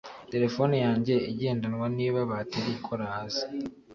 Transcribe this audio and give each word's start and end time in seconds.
Terefone 0.31 0.75
yanjye 0.85 1.15
igendanwa 1.31 1.87
niba 1.97 2.19
bateri 2.31 2.69
ikora 2.77 3.03
hasi. 3.13 3.45